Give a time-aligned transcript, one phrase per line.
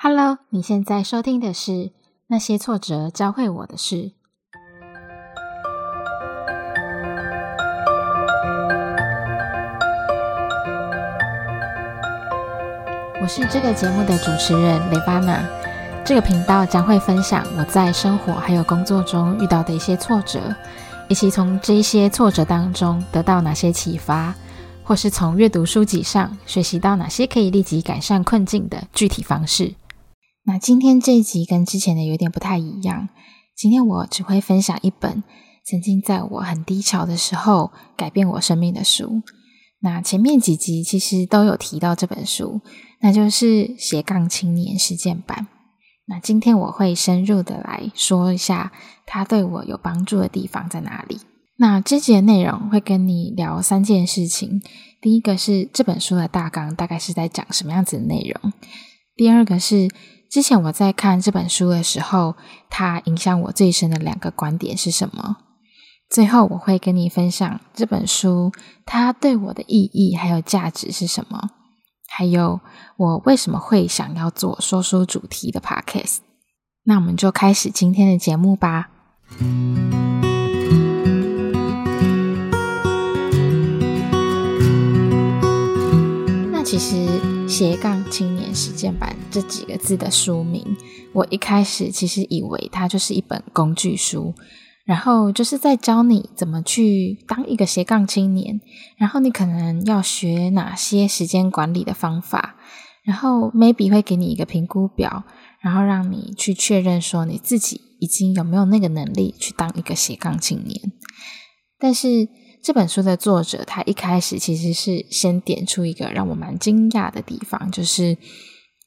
[0.00, 1.72] Hello，你现在收听的是
[2.28, 3.96] 《那些挫折教会我的事》。
[13.20, 15.42] 我是这个节目的主持人雷巴娜。
[16.04, 20.54] 这个频道将会分享我在生活还有工作中遇到的一些挫折，
[21.08, 24.32] 以及从这一些挫折当中得到哪些启发，
[24.84, 29.74] 或是从阅读书籍上学习到哪些可以立即改善困境的具体方式。
[30.48, 33.10] 那今天这一集跟之前的有点不太一样。
[33.54, 35.22] 今天我只会分享一本
[35.62, 39.20] 曾经在我很低潮的时候改变我生命的书。
[39.80, 42.62] 那前面几集其实都有提到这本书，
[43.02, 43.46] 那就是
[43.78, 45.38] 《斜杠青年实践版》。
[46.06, 48.72] 那今天我会深入的来说一下
[49.04, 51.20] 它对我有帮助的地方在哪里。
[51.58, 54.62] 那这集的内容会跟你聊三件事情。
[55.02, 58.50] 第一个是这本书的大纲大概是在讲什么样子的内容。
[59.14, 59.90] 第二个是。
[60.30, 62.34] 之前我在看这本书的时候，
[62.68, 65.38] 它影响我最深的两个观点是什么？
[66.10, 68.52] 最后我会跟你分享这本书
[68.84, 71.48] 它对我的意义还有价值是什么，
[72.08, 72.60] 还有
[72.96, 76.18] 我为什么会想要做说书主题的 podcast。
[76.84, 78.90] 那我们就开始今天的节目吧。
[86.52, 87.37] 那其实。
[87.48, 90.76] 斜杠青年实践版这几个字的书名，
[91.14, 94.34] 我一开始其实以为它就是一本工具书，
[94.84, 98.60] 然后就是在教你怎么去当一个斜杠青年，
[98.98, 102.56] 然后你可能要学哪些时间管理的方法，
[103.02, 105.24] 然后 maybe 会给你一个评估表，
[105.62, 110.92] 然后让你去确认说你自己已经有没有那个能力去当一个斜杠青年，
[111.78, 112.28] 但是。
[112.68, 118.18] 这本书的作者，他一开始其实是先点出一个让我蛮惊讶的地方，就是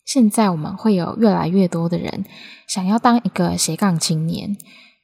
[0.05, 2.23] 现在我们会有越来越多的人
[2.67, 4.55] 想要当一个斜杠青年，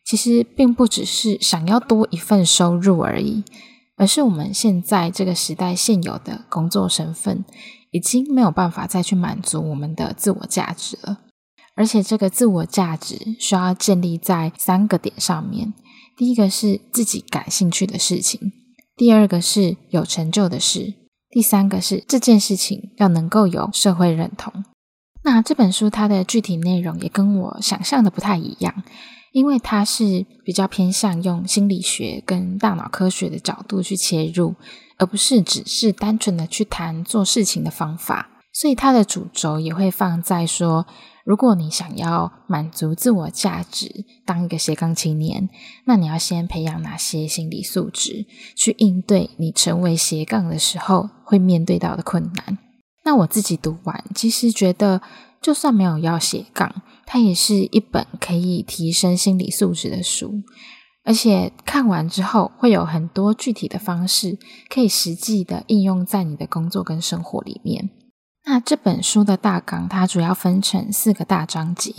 [0.05, 3.43] 其实并不只是想要多一份收入而已，
[3.95, 7.43] 而是我们现在这个时代现有的工作身份
[7.89, 11.21] 已经没有办法再去满足我们的自我价值了，
[11.75, 15.73] 而且这个自我价值需要建立在三个点上面。
[16.15, 18.51] 第一个是自己感兴趣的事情，
[18.97, 20.95] 第二个是有成就的事，
[21.29, 24.65] 第三个是这件事情要能够有社会认同。
[25.23, 28.83] 那这本书它的具体内容也跟我想象的不太一样，
[29.33, 34.55] 因为它是比较偏向用心理学跟大脑科学的角度去切入，
[34.97, 40.87] 而不是只是单纯的去谈做事情的方法，所以它的主轴也会放在说。
[41.23, 45.47] 如果你想要满足自我价值，当一个斜杠青年，
[45.85, 48.25] 那你要先培养哪些心理素质，
[48.55, 52.57] 去应对你成为斜杠的时候会面对到的困难？
[53.03, 55.01] 那我自己读完，其实觉得，
[55.41, 60.41] 就算没有要斜杠，它也是一本可以提升心理素质的书，
[61.03, 67.89] 而且看完之后会有很多具体的方式，可以实际的应用在你的工作跟生活里面。
[68.49, 71.91] 那这本书的大纲，它主要分成四个大章节。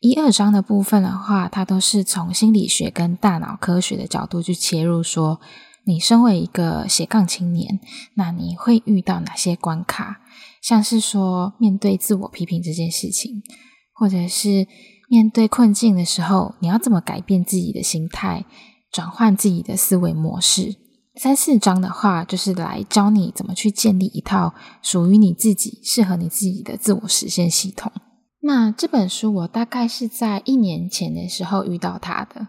[0.00, 5.40] 一二章的部分的话，它都是从心理学跟大脑科学的角度去切入，说
[5.84, 7.78] 你身为一个斜杠青年，
[8.14, 10.20] 那你会遇到哪些关卡？
[10.60, 13.44] 像是说面对自我批评这件事情，
[13.92, 14.66] 或者是
[15.08, 18.44] 面对困境的时候，你要怎么改变自己的心态，
[18.90, 20.74] 转换自己的思维模式？
[21.18, 27.90] 三四章的话，就是来教你怎么去建立一套属于你自己、适合你自己的自我实现系统。
[28.40, 32.48] 那这本书我大概是在一年前的时候遇到它的。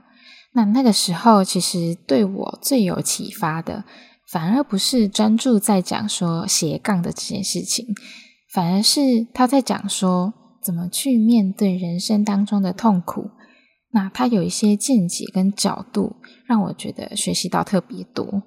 [0.54, 3.84] 那那个时候，其实对我最有启发的，
[4.32, 7.88] 反而不是专注在讲说斜杠的这件事情，
[8.54, 13.32] 反而是他在讲说怎么去面对人生当中的痛苦。
[13.92, 18.44] 那他有一些见解跟角度，让我觉得学习到特别多。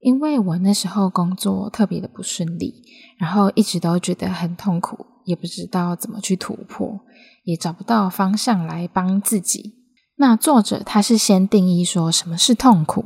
[0.00, 2.82] 因为我那时候工作特别的不顺利，
[3.18, 7.00] 然后一直都觉得很痛苦，也不知道怎么去突破，
[7.44, 9.74] 也找不到方向来帮自己。
[10.16, 13.04] 那作者他是先定义说什么是痛苦，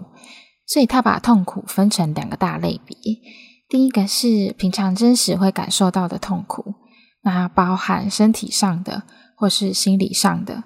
[0.66, 2.96] 所以他把痛苦分成两个大类别。
[3.68, 6.74] 第一个是平常真实会感受到的痛苦，
[7.22, 9.02] 那包含身体上的
[9.36, 10.62] 或是心理上的。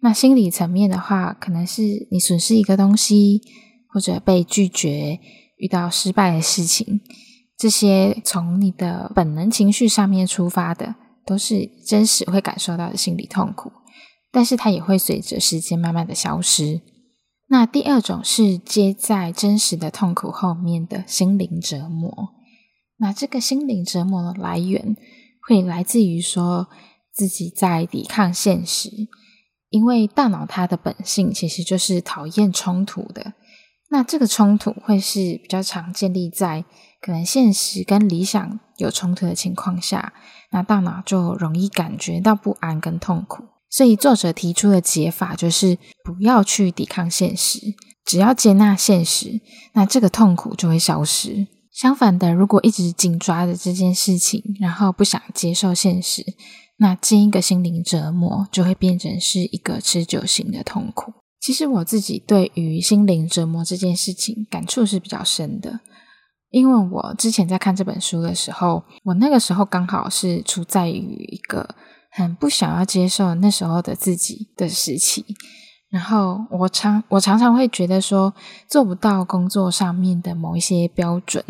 [0.00, 3.42] 那心理层面的话，可能是你损失一个东西，
[3.92, 5.20] 或者被拒绝。
[5.58, 7.00] 遇到失败的事情，
[7.56, 10.94] 这些从你的本能情绪上面出发的，
[11.26, 13.70] 都是真实会感受到的心理痛苦，
[14.30, 16.80] 但是它也会随着时间慢慢的消失。
[17.48, 22.28] 那第二种是接在真实的痛苦后面的心灵折磨，
[22.98, 24.96] 那这个心灵折磨的来源
[25.48, 26.68] 会来自于说，
[27.12, 28.90] 自己在抵抗现实，
[29.70, 33.32] 因为大脑它的本性其实就是讨厌冲突的。
[33.90, 36.64] 那这个冲突会是比较常建立在
[37.00, 40.12] 可能现实跟理想有冲突的情况下，
[40.50, 43.44] 那大脑就容易感觉到不安跟痛苦。
[43.70, 47.60] 所以作者提出的解法就是不要去抵抗现实，
[48.04, 49.40] 只要接纳现实，
[49.72, 51.46] 那这个痛苦就会消失。
[51.72, 56.24] 相反的，如果一直紧抓着这件事情，然后不想接受现实，
[56.78, 61.12] 那这一个心灵折磨就会变成是一个持久性的痛苦。
[61.40, 65.80] 其实我自己对于心灵折磨这件事情感触是比较深的，
[66.50, 71.76] 因为我之前在看这本书的时候，我那个时候刚好是处在于一个
[72.10, 75.24] 很不想要接受那时候的自己的时期。
[75.90, 78.34] 然后我常我常常会觉得说
[78.68, 81.42] 做不到工作上面的某一些标准，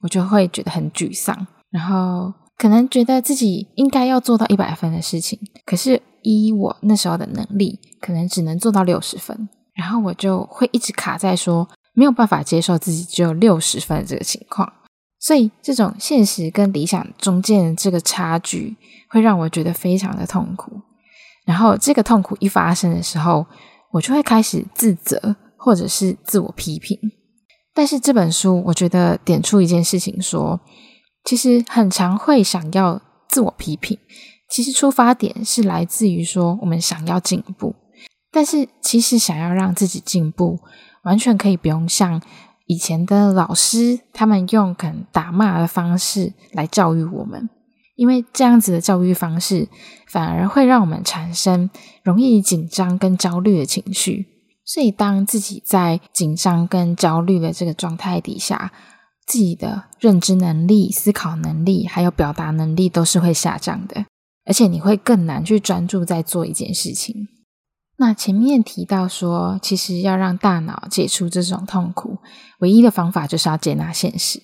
[0.00, 1.46] 我就会觉得很沮丧。
[1.70, 9.48] 然后可能觉得自己应该要做到一百分的事情，可是依我那时候的能力，可能只能做到六十分。
[9.74, 14.72] 然后我就会一直卡在说没有办法接受自己只有六十分这个情况。
[15.18, 18.76] 所以这种现实跟理想中间的这个差距，
[19.10, 20.72] 会让我觉得非常的痛苦。
[21.44, 23.44] 然后这个痛苦一发生的时候，
[23.92, 26.98] 我就会开始自责，或者是自我批评。
[27.74, 30.58] 但是这本书，我觉得点出一件事情，说
[31.26, 33.98] 其实很常会想要自我批评。
[34.48, 37.74] 其实出发点是来自于说我们想要进步，
[38.30, 40.60] 但是其实想要让自己进步，
[41.02, 42.22] 完全可以不用像
[42.66, 47.50] 以前的老师他们用可能打骂的方式来教育我们。
[47.96, 49.68] 因为这样子的教育方式，
[50.06, 51.70] 反而会让我们产生
[52.02, 54.26] 容易紧张跟焦虑的情绪。
[54.66, 58.70] 所以，当自己在紧张跟焦虑的这个状态底下，
[59.26, 64.06] 自己的认知能力、思考能力还有表达能力都是会下降的，
[64.44, 67.28] 而且你会更难去专注在做一件事情。
[67.98, 72.18] 那前面提到说，其实要让大脑解除这种痛苦，
[72.60, 74.40] 唯一的方法就是要接纳现实。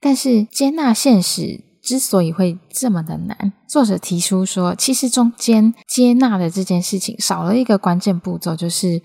[0.00, 1.64] 但是，接纳现实。
[1.86, 9.00] 之所以会这么的难，作者提出说，其实中间接纳的这件事情少了一个关键步骤，就是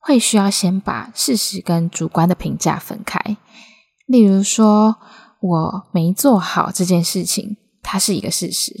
[0.00, 3.36] 会需要先把事实跟主观的评价分开。
[4.06, 4.96] 例如说，
[5.40, 8.72] 我没做好这件事情，它是一个事实；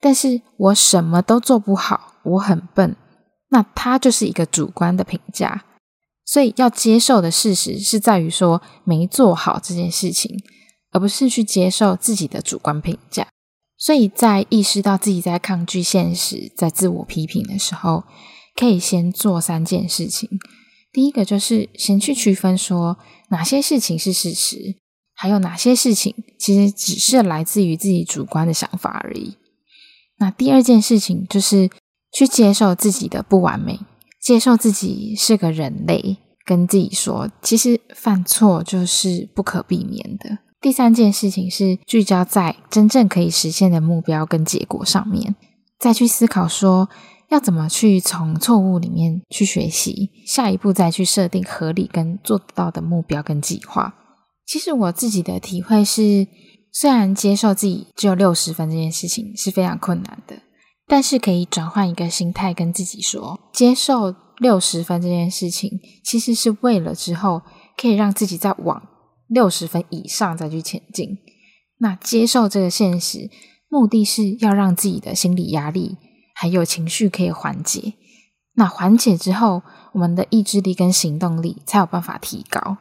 [0.00, 2.96] 但是我什么都做不好，我很笨，
[3.50, 5.64] 那它就是一个主观的评价。
[6.24, 10.42] 所以要接受的事实是在于说，没做好这件事情。
[10.94, 13.26] 而不是去接受自己的主观评价，
[13.78, 18.04] 所以在意识到自己在抗拒现实、在自我批评的时候，
[18.54, 20.28] 可以先做三件事情。
[20.92, 22.98] 第一个就是先去区分说
[23.30, 24.76] 哪些事情是事实，
[25.14, 29.36] 还有哪些事情其实只是来自于自己主观的想法而已。
[30.18, 31.70] 那第二件事情就是
[32.12, 33.80] 去接受自己的不完美，
[34.20, 40.38] 接受自己是个人类，跟自己说，其实犯错就是不可避免的。
[40.60, 45.34] 第三件事情是聚焦在真正可以实现的目标跟结果上面，
[45.80, 46.88] 再去思考说
[47.32, 53.94] 要怎么去从错误里面去学习，下一步再去设定合理跟做得到的目标跟计划。
[54.46, 56.28] 其实我自己的体会是，
[56.70, 60.42] 虽然接受自己只有六十分这件事情是非常困难的，
[60.86, 67.40] 但是可以转换一个心态，跟自己说，接受六十分这件事情，其实是为了之后
[67.78, 68.82] 可以让自己在往。
[69.28, 71.16] 六十分以上再去前进，
[71.78, 73.30] 那接受这个现实，
[73.70, 75.96] 目的是要让自己的心理压力
[76.42, 77.92] 还有情绪可以缓解。
[78.54, 82.78] 那缓解之后，我们的意志力跟行动力才有办法提高。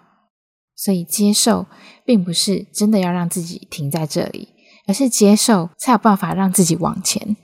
[0.75, 1.67] 所以接受
[2.03, 4.47] 并不是真的要让自己停在这里，
[4.87, 7.37] 而是接受才有办法让自己往前。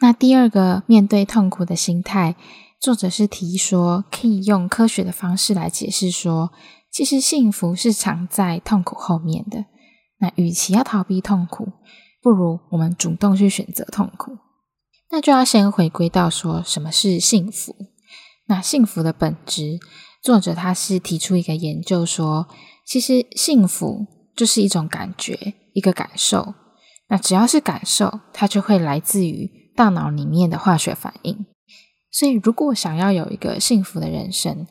[0.00, 2.36] 那第二个面对痛苦的心态，
[2.78, 6.50] 作者是提说可以用科学的方式来解释说。
[6.90, 9.64] 其实幸福是藏在痛苦后面的。
[10.20, 11.72] 那与其要逃避痛苦，
[12.20, 14.36] 不如我们主动去选择痛苦。
[15.10, 17.74] 那就要先回归到说什么是幸福。
[18.46, 19.78] 那幸福的本质，
[20.22, 22.48] 作者他是提出一个研究说，
[22.86, 26.54] 其实幸福就是一种感觉，一个感受。
[27.08, 31.46] 那只要是感受，它就会来自于大脑里面的化学反应。
[32.10, 34.66] 所以，如果想要有一个幸福的人生，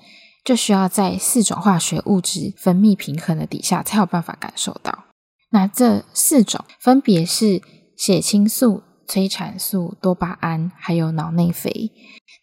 [0.45, 5.05] 就需要在四种化学物质分泌平衡的底下，才有办法感受到。
[5.49, 7.61] 那这四种分别是
[7.97, 11.91] 血清素、催产素、多巴胺，还有脑内啡。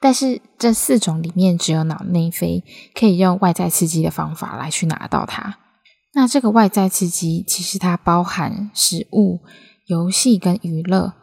[0.01, 5.59] 但是这四种里面，只有脑内啡可以用外在刺激的方法来去拿到它。
[6.15, 9.41] 那这个外在刺激其实它包含食物、
[9.87, 11.15] 游戏跟娱乐。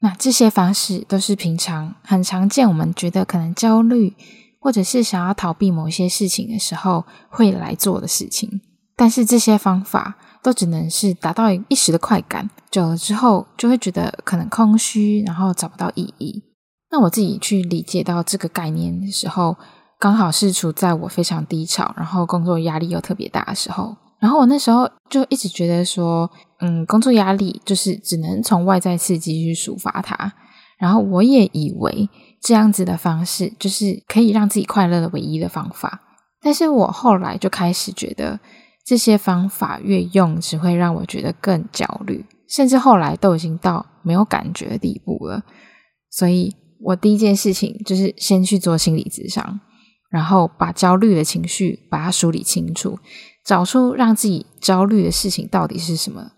[0.00, 4.14] 那这些方式都是平常很常见，我们觉得可能焦虑，
[4.60, 8.60] 或者是想要逃避某些事情的时候会来做的事情。
[8.94, 16.40] 但是这些方法都只能是达到一时的快感，久了之后就会觉得可能空虚，然后找不到意义。
[16.88, 19.56] 那我自己去理解到这个概念的时候，
[19.98, 23.96] 刚好是处在我非常低潮，然后工作压力又特别大的时候。
[24.20, 30.32] 然后我那时候就一直觉得说，嗯，工作压力就是只能从外在刺激去抒发它。
[30.78, 32.08] 然后我也以为
[32.40, 36.02] 这样子的方式就是可以让自己快乐的唯一的方法。
[36.40, 38.38] 但是我后来就开始觉得，
[38.86, 45.42] 这些方法越用只会让我觉得更焦虑，甚至后来都已经到没有感觉的地步了。
[46.08, 49.58] 所以我第一件事情就是先去做心理咨商，
[50.08, 52.98] 然后把焦虑的情绪把它梳理清楚。
[53.44, 56.32] 找出让自己焦虑的事情到底是什么。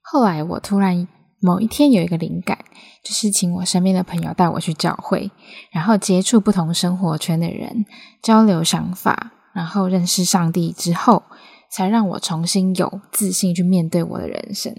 [0.00, 1.08] 后来我突然
[1.40, 2.58] 某一天有一个灵感，
[3.02, 5.30] 就是请我身边的朋友带我去教会，
[5.72, 7.86] 然后接触不同生活圈的人，
[8.22, 11.22] 交流想法，然后认识上帝之后，
[11.72, 14.72] 才让我重新有自信去面对我的人生。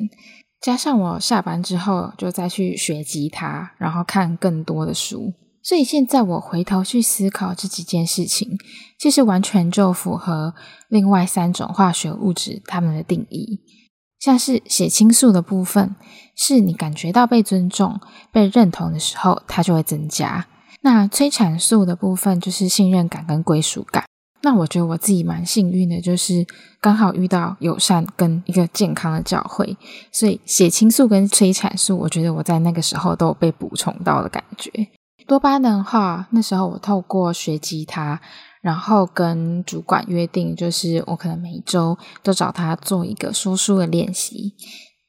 [0.62, 5.33] 加上我下班之后就再去学吉他，然后看更多的书。
[5.62, 8.57] 所以现在我回头去思考这几件事情，
[9.00, 10.53] 其实完全就符合
[10.89, 13.62] 另外三种化学物质它们的定义。
[14.19, 15.95] 像是血清素的部分，
[16.35, 18.00] 是你感觉到被尊重、
[18.31, 20.47] 被认同的时候，它就会增加。
[20.81, 24.05] 那催产素的部分，就是信任感跟归属感。
[24.43, 26.45] 那我觉得我自己蛮幸运的，就是
[26.81, 29.75] 刚好遇到友善跟一个健康的教会，
[30.12, 34.69] 所以血清素跟催产素，我觉得我在那个时候都有被补充到的感觉。
[35.25, 38.19] 多巴胺的话，那时候我透过学吉他，
[38.62, 44.53] 然后跟主管约定，就是我可能每周都找他做一个说书的练习。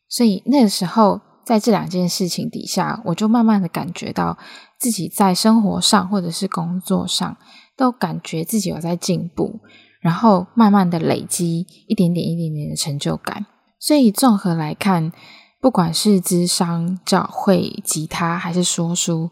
[0.09, 4.39] 所以那个时候，在这两件事情底下，我就慢慢的感觉到
[4.79, 7.37] 自己在生活上或者是工作上，
[7.77, 9.61] 都感觉自己有在进步，
[10.01, 13.47] 然后慢慢的累积一点点、一点点的成就感。
[13.79, 15.13] 所以综合来看，
[15.61, 19.31] 不管是智商、教会、吉他还是说书。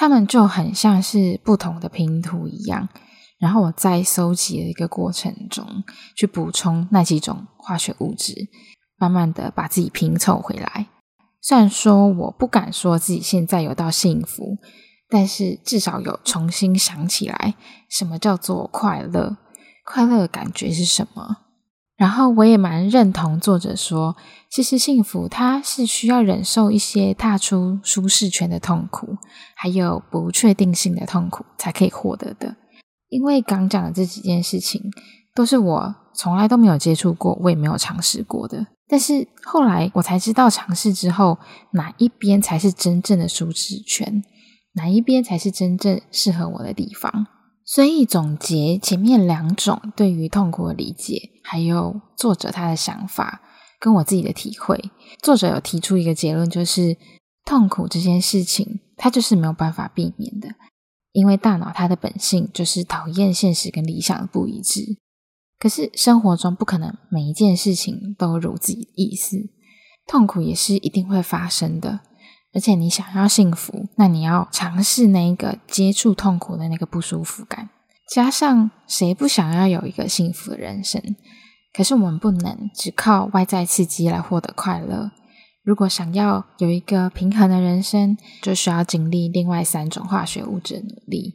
[0.00, 2.88] 他们就很像是不同的拼图一样，
[3.40, 5.66] 然后我在搜集的一个过程中
[6.14, 8.32] 去补充那几种化学物质，
[8.96, 10.86] 慢慢的把自己拼凑回来。
[11.40, 14.58] 虽然说我不敢说自己现在有到幸福，
[15.08, 17.54] 但是至少有重新想起来
[17.88, 19.36] 什么叫做快乐，
[19.84, 21.38] 快乐的感觉是什么。
[21.96, 24.16] 然后我也蛮认同作者说，
[24.48, 29.16] 其实幸福它是需要忍受一些踏出舒适圈的痛苦，
[29.56, 32.54] 还有不确定性的痛苦才可以获得的。
[33.08, 34.80] 因为刚讲的这几件事情，
[35.34, 38.66] 都是我从来都没有接触过，我也没有尝试过的。
[38.86, 41.36] 但是后来我才知道，尝试之后
[41.72, 44.22] 哪一边才是真正的舒适圈，
[44.78, 47.26] 哪一边才是真正适合我的地方。
[47.64, 53.42] 所以总结前面两种对于痛苦的理解，还有作者他的想法
[53.78, 54.90] 跟我自己的体会，
[55.22, 56.96] 作者有提出一个结论，就是
[57.44, 60.48] 痛苦这件事情，它就是没有办法避免的，
[61.12, 64.96] 因为大脑它的本性就是讨厌现实跟理想的不一致。
[65.58, 69.36] 可是生活中不可能每一件事情都如自己意思，
[70.06, 72.00] 痛苦也是一定会发生的。
[72.54, 77.68] 而且你想要幸福，那你要尝试那一个接触痛苦的那个不舒服感。
[78.10, 81.02] 加上谁不想要有一个幸福的人生？
[81.74, 85.12] 可是我们不能只靠外在刺激来获得快乐。
[85.62, 91.34] 如果想要有一个平衡的人生，就需要经历另外三种化学物质的努力，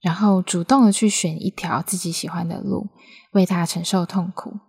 [0.00, 2.86] 然后主动的去选一条自己喜欢的路，
[3.32, 4.60] 为他承受痛苦。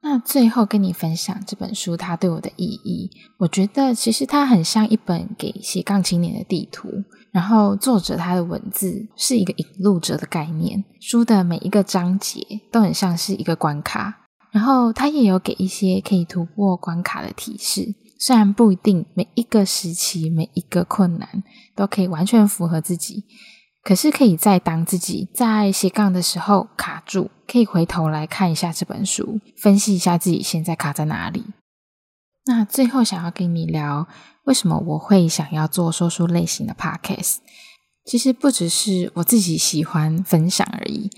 [0.00, 3.10] 那最后跟你分享这本书，它对我的意义。
[3.38, 6.88] 我觉得其实它很像一本给斜杠青年的地图，
[7.32, 10.84] 然后作者他的文字是一个引路者的概念。
[11.00, 12.40] 书的每一个章节
[12.70, 17.94] 都很像是一个关卡，然后他也有给一些可以突破关卡的提示。
[18.20, 21.42] 虽然不一定每一个时期、每一个困难
[21.74, 23.24] 都可以完全符合自己。
[23.88, 31.42] 可是可以在当自己在斜杠的时候卡住，可以回头来看一下这本书，分析一下自己现在卡在哪里。
[32.44, 34.06] 那最后想要跟你聊，
[34.44, 37.36] 为什么我会想要做说书类型的 podcast？
[38.04, 41.10] 其实不只是我自己喜欢分享而已，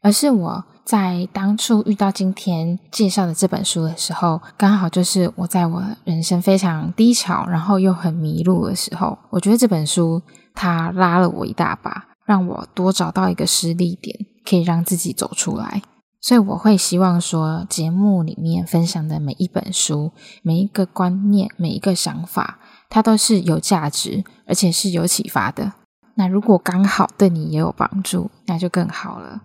[0.00, 10.22] 而是我在当初遇到今天介绍的这本书的时候，刚好就是我在我人生非常低潮，然后又很迷路的时候，我觉得这本书。
[10.56, 15.82] 他拉了我一大把，让我多找到一个失力点，可以让自己走出来。
[16.20, 20.12] 所以我会希望说，节目里面分享的每一本书、
[20.42, 25.74] 每一个观念、每一个想法，它都是有价值，而且是有启发的。
[26.14, 29.42] 那如果刚好对你也有帮助，那就更好了。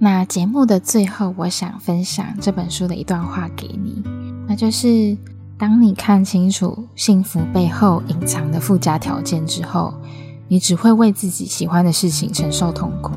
[0.00, 4.02] 那节目的最后，我想分享这本书的一段话给你，
[4.48, 5.16] 那就是：
[5.56, 9.94] 当你看清楚幸福背后隐藏的附加条件之后，
[10.50, 13.12] 你只会为自己喜欢的事情承受痛苦，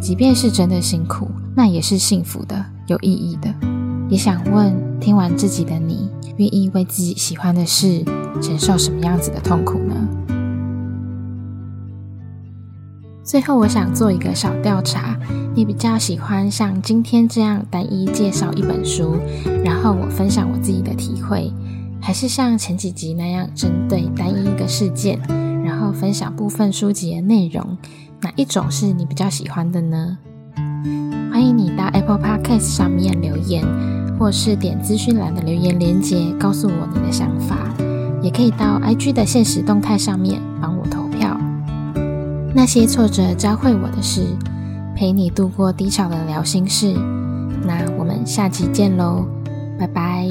[0.00, 3.54] 即便是真的辛苦，那也是幸福的、有意义的。
[4.08, 8.02] 也想问，听完自己的你，愿意为自己喜欢的事
[8.40, 9.94] 承受什么样子的痛苦呢？
[13.22, 15.18] 最后，我想做一个小调查：
[15.54, 19.16] 你比较喜欢像今天这样单一介绍一本书，
[19.62, 21.52] 然后我分享我自己的体会，
[22.00, 25.20] 还是像前几集那样针对单一一个事件，
[25.82, 27.76] 后分享部分书籍的内容？
[28.20, 30.16] 哪一种是你比较喜欢的呢？
[31.32, 33.64] 欢迎你到 Apple Podcast 上面留言，
[34.16, 37.56] 或是点资讯栏的留言连接，告诉我你的想法。
[38.22, 41.36] 也可以到 IG 的现实动态上面帮我投票。
[42.54, 44.24] 那些挫折教会我的事，
[44.94, 46.94] 陪你度过低潮的聊心事。
[47.66, 49.26] 那我们下期见喽，
[49.76, 50.28] 拜拜。